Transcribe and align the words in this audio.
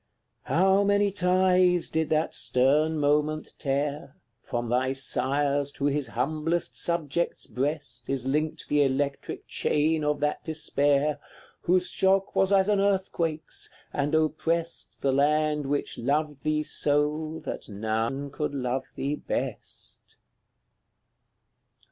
How 0.45 0.83
many 0.83 1.11
ties 1.11 1.87
did 1.89 2.09
that 2.09 2.33
stern 2.33 2.97
moment 2.97 3.53
tear! 3.59 4.15
From 4.41 4.67
thy 4.67 4.93
Sire's 4.93 5.71
to 5.73 5.85
his 5.85 6.07
humblest 6.07 6.75
subject's 6.75 7.45
breast 7.45 8.09
Is 8.09 8.25
linked 8.25 8.67
the 8.67 8.81
electric 8.81 9.45
chain 9.47 10.03
of 10.03 10.19
that 10.21 10.43
despair, 10.43 11.19
Whose 11.61 11.87
shock 11.91 12.35
was 12.35 12.51
as 12.51 12.67
an 12.67 12.79
earthquake's, 12.79 13.69
and 13.93 14.15
oppressed 14.15 15.03
The 15.03 15.13
land 15.13 15.67
which 15.67 15.99
loved 15.99 16.41
thee 16.41 16.63
so, 16.63 17.39
that 17.45 17.69
none 17.69 18.31
could 18.31 18.55
love 18.55 18.85
thee 18.95 19.13
best. 19.13 20.17